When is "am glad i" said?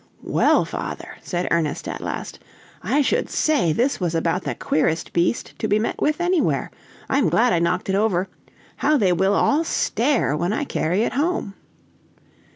7.19-7.59